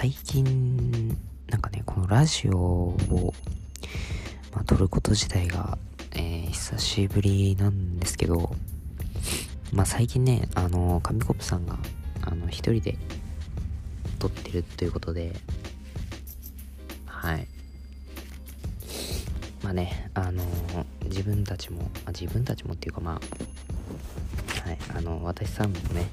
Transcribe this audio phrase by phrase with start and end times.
[0.00, 1.08] 最近、
[1.48, 3.34] なんかね、このラジオを、
[4.54, 5.76] まあ、撮ること自体が、
[6.12, 8.54] えー、久しぶりなんですけど、
[9.72, 11.80] まあ、最近ね、あの、紙コップさんが、
[12.22, 12.96] あの、一人で
[14.20, 15.34] 撮ってるということで、
[17.04, 17.48] はい。
[19.64, 20.44] まあね、あの
[21.06, 23.20] 自分たちも、あ、自分たちもっていうかま
[24.64, 26.08] あ、はい、あの、私さんもね、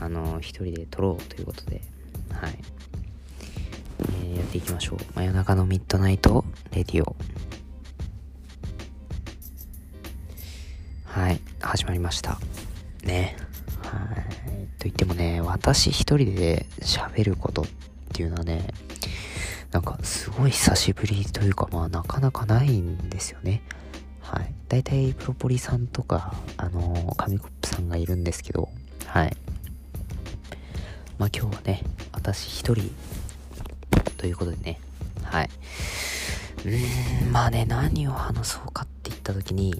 [0.00, 1.82] あの一人で撮ろうということで、
[2.32, 2.58] はい。
[3.98, 4.98] えー、やっていきましょう。
[5.14, 7.16] 真夜中のミッドナイトレディオ。
[11.04, 12.38] はい、始まりました。
[13.02, 13.36] ね。
[13.82, 14.66] はい。
[14.78, 17.66] と言ってもね、私一人で喋ることっ
[18.12, 18.68] ていうのはね、
[19.72, 23.62] なんかすごい久しぶりというか、まあなかなかないんですよね。
[24.20, 24.54] はい。
[24.68, 28.68] 大体プロポリさんとか、あのー、紙コップさんがいるんですけど、
[29.06, 29.36] はい。
[31.18, 31.82] まあ今日はね、
[32.22, 32.94] 私一人
[34.18, 34.80] ということでね、
[35.24, 35.50] はい。
[36.64, 39.74] うーん、まあね、何を話そうかって言った時に、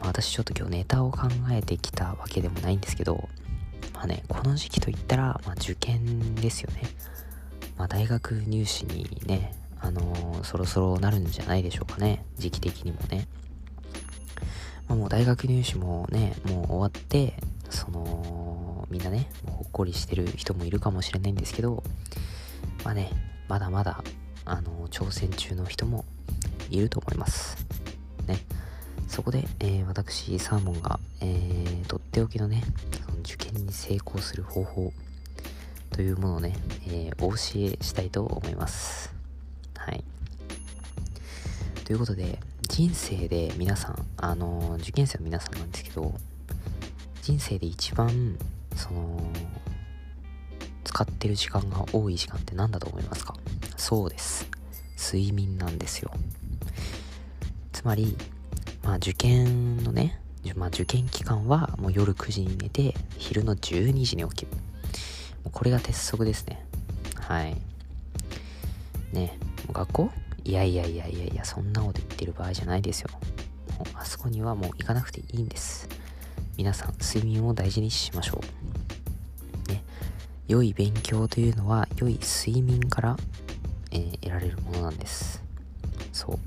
[0.00, 3.28] まあ、私ちょっと今日ネタを考えてきたわけでもないんですけど、
[3.94, 6.82] まあね、この時期といったら、まあ受験ですよね。
[7.78, 12.24] まあ大学入試にね、あのー、そろそろなるんじゃないでしょうかね。
[12.36, 13.28] 時期的にもね。
[14.88, 17.34] まあもう大学入試もね、もう終わって、
[17.70, 18.45] その、
[18.90, 21.82] みんなね、もうほっこりしてる人もいるかもしれないんですけど、
[22.84, 23.10] まあね、
[23.48, 24.02] まだまだ、
[24.44, 26.04] あの、挑戦中の人も
[26.70, 27.66] いると思います。
[28.26, 28.38] ね。
[29.08, 32.62] そこで、えー、私、サーモンが、えー、とっておきのね、
[33.04, 34.92] その受験に成功する方法
[35.90, 37.36] というものをね、えー、お教
[37.76, 39.12] えしたいと思います。
[39.76, 40.04] はい。
[41.84, 46.12] ということで、人生で皆さん、あの受験生の皆さんなんですけど、
[47.22, 48.36] 人生で一番
[48.76, 49.18] その
[50.84, 53.34] 使ってる時間が多い時間って何だと思いますか？
[53.76, 54.48] そうです。
[54.96, 56.10] 睡眠なんですよ。
[57.72, 58.16] つまり
[58.82, 60.20] まあ受験のね、
[60.54, 64.52] まあ、受験期間はもう夜9時に寝て昼の12時に起きる。
[64.52, 64.58] も
[65.46, 66.64] うこれが鉄則ですね。
[67.16, 67.56] はい。
[69.12, 69.38] ね
[69.72, 70.10] 学校？
[70.44, 73.10] いやいやいやいやいやそんなこと言ってる場合じゃないですよ。
[73.94, 75.88] あそこにはもう行かなくていいんです。
[76.56, 78.65] 皆さん睡眠を大事にしましょう。
[80.48, 83.16] 良い勉強というのは良い睡眠から、
[83.90, 85.42] えー、得られるものなんです。
[86.12, 86.38] そ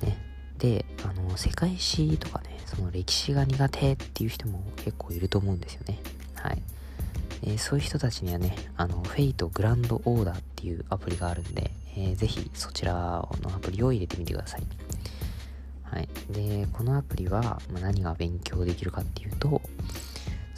[0.00, 0.06] う。
[0.06, 0.18] ね。
[0.58, 5.98] で、あの、世界史とかね、その歴史が苦手っていう人も結構いると思うんですよね。
[6.34, 6.62] はい。
[7.44, 14.62] えー、そういう人たちにはね、あの、フェイトグランドオーダーっていうアプリがあるんで、えー、ぜひそちらのアプリを入れてみてください。
[15.82, 16.08] はい。
[16.30, 19.60] で、このアプリは何が勉強できるかっていうと、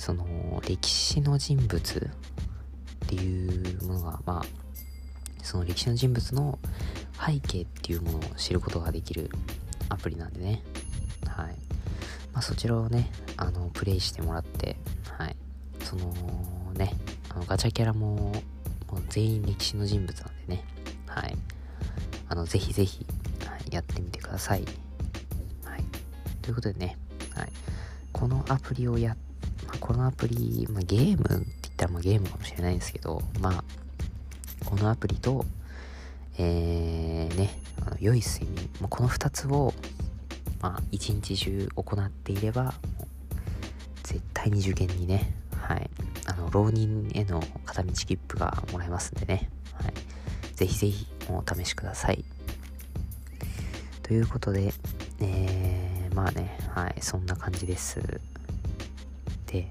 [0.04, 2.10] その歴史の人物
[3.06, 4.44] っていうものが、まあ、
[5.42, 6.58] その歴史の人物の
[7.18, 9.30] 背景っていうものを知ることができる
[9.88, 10.62] アプリなんでね。
[11.26, 11.46] はい。
[12.34, 14.76] まあ、そちらをね、あの、プレイしてもらって、
[15.16, 15.36] はい。
[15.82, 16.12] その
[16.74, 16.92] ね、
[17.30, 18.14] あのガチャキャラも、
[18.90, 20.64] もう全員歴史の人物なんでね。
[21.06, 21.34] はい。
[22.28, 23.06] あの、ぜひぜひ、
[23.46, 24.64] はい、やってみてください
[25.64, 25.84] はい。
[26.42, 26.98] ということでね、
[27.34, 27.52] はい。
[28.12, 29.23] このアプリをや、まあ、
[29.84, 31.44] このアプリ、まあ、ゲームって言っ
[31.76, 33.64] たらまあゲームかもしれないんですけど、まあ、
[34.64, 35.44] このアプリと、
[36.38, 37.50] えー、ね、
[37.86, 39.74] あの良い睡眠、まあ、この2つを、
[40.62, 42.72] まあ、一日中行っていれば、
[44.04, 45.90] 絶対に受験にね、はい、
[46.28, 49.92] あの、浪人への片道切符がもらえますんでね、はい。
[50.56, 52.24] ぜひぜひお試しください。
[54.02, 54.72] ということで、
[55.20, 58.00] えーまあね、はい、そんな感じです。
[59.54, 59.68] で、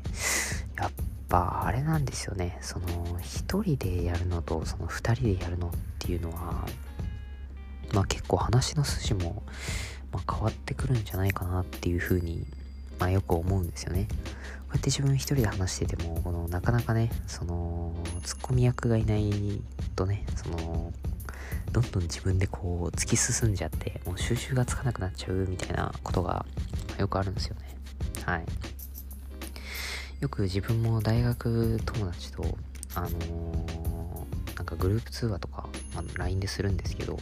[0.77, 0.91] やっ
[1.27, 6.65] ぱあれなんですよね、その、一人でやるのと、その二人でやるのっていうのは、
[7.93, 9.43] まあ結構話の筋も、
[10.13, 12.45] まあ、変わってくるんじゃないかなっていうふうに、
[12.97, 14.07] まあよく思うんですよね。
[14.07, 14.15] こ
[14.71, 17.93] うやって自分一人で話してても、この、なかなかね、その、
[18.23, 19.61] ツッコミ役がいない
[19.97, 20.93] とね、その、
[21.73, 26.45] どんどん自分でこう突き進んじゃってもう収集がつかなくなっちゃうみたいなことが
[26.99, 27.73] よくあるんですよね。
[28.25, 28.45] はい。
[30.23, 32.45] よく自分も大学友達と
[32.95, 37.19] あのー、なんかグループ通話とか、まあ、LINE でするんですけど、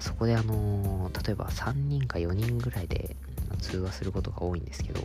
[0.00, 3.14] そこであのー、例えば3人か4人ぐらいで
[3.60, 5.00] 通話することが多いんですけど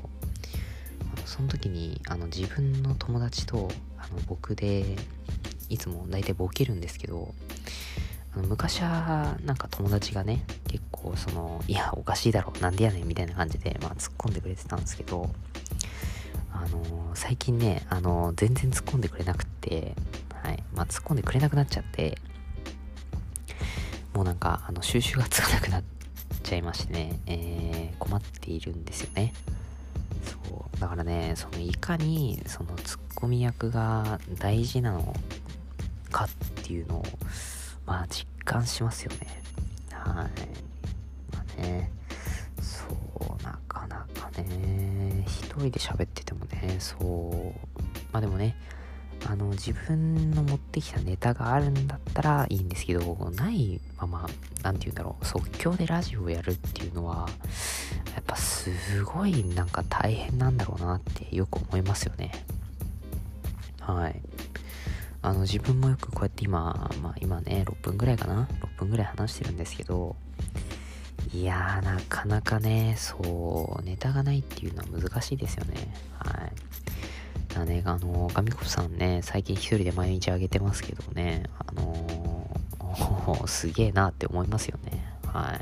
[1.26, 3.70] その時にあの自分の友達と
[4.00, 4.84] あの僕で
[5.70, 7.32] いつも大体ボケるんですけど
[8.34, 15.30] あの昔はなんか友達がね結構そのいやおかしいだろなんでやねんみたいな感じで、まあ、突っ込んでくれてたんですけど
[16.64, 19.96] あのー、最近ね、あのー、全然突っ込んでくれなくって、
[20.44, 20.64] はい。
[20.76, 22.18] まあ、突っ込んでくれなくなっちゃって、
[24.14, 25.84] もうなんか、あの、収集がつかなくなっ
[26.44, 29.34] ちゃいましてね、えー、困っているんですよね。
[30.24, 30.80] そう。
[30.80, 35.16] だからね、その、いかに、その、ツッコミ役が大事なの
[36.12, 36.30] かっ
[36.64, 37.06] ていうのを、
[37.86, 39.28] まあ、実感しますよね。
[39.92, 41.36] はい。
[41.36, 41.92] まあね、
[42.62, 42.86] そ
[43.40, 47.82] う、なかなかね、一人で喋っててもね、そう、
[48.12, 48.56] まあでもね、
[49.28, 54.30] あの、自分の持ってきたネタがあるんだったらいいんですけど、ないまま、
[54.64, 57.30] なんて言うんだろう、即興でラジオをやるっていうのは、
[58.14, 62.32] やっぱすごいなんか大変なんだろうなってよく思いますよね。
[63.80, 64.22] はい。
[65.22, 70.16] あの、自分もよくこうやって今、まあ今ね、6分ぐらいかな ?6 分ぐらい話してるんですけど、
[71.34, 75.94] いやー、なかなかね、そう、ネタがないっていうのは難しいですよね。
[76.20, 76.52] はい。
[77.54, 85.06] だね、あの、ガミコさんね、最近一人で毎日あげてますけどね、あのー、すげえなって思いますよね。
[85.26, 85.60] は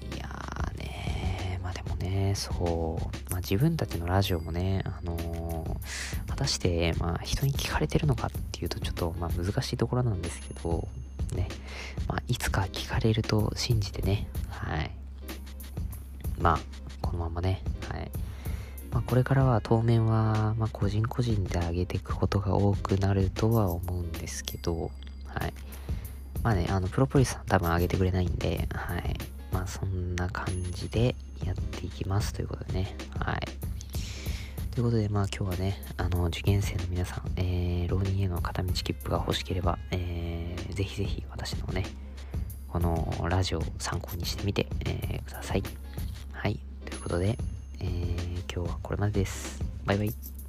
[0.00, 0.14] い。
[0.14, 10.86] いやーねまあでもね、そう、まあ自分たちのラジオもね、あのー、果たして、まあ人に聞かれてるのかっていうとちょっと、まあ難しいところなんですけど、
[11.34, 11.48] ね、
[12.08, 14.90] まあいつか聞かれると信じてね、はい。
[16.40, 16.60] まあ、
[17.02, 18.10] このままね、はい。
[18.90, 24.90] まあ、これからは当面は、まあ、個人個人で上げていくことが多くなるとは思うんですけど、
[25.26, 25.52] はい。
[26.42, 29.14] まあね、あの、プロポリスさん多分上げてくれないんで、はい。
[29.52, 33.40] まあ、そんな感じでやっていきますということでね、はい。
[34.70, 41.84] ということで、まあ今日はね、あの、受験生の皆さん、えー、浪人への片道切符が欲しければ、えー、ぜひぜひ私のね、
[42.68, 45.62] このラジオを参考にしてみて、えー、ください。
[46.32, 46.58] はい。
[46.84, 47.38] ということで、
[47.80, 49.62] えー今日はこれまでです。
[49.84, 50.39] バイバイ。